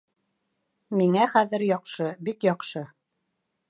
Миңә 1.01 1.27
хәҙер 1.35 1.67
яҡшы, 1.69 2.11
бик 2.31 2.51
яҡшы 2.53 2.87